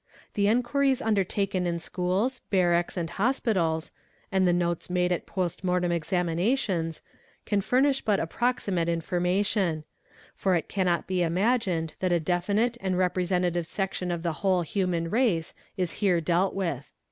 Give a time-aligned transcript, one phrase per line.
[0.33, 3.91] 'The enquiries undertaken in schools, barracks, and hospitals,
[4.31, 7.03] and the notes made at post mortem examinations,
[7.45, 9.83] can furnish but ap proximate information;
[10.33, 15.07] for it cannot be imagined that a definite and representative section of the whole human
[15.07, 16.89] race is here dealt with.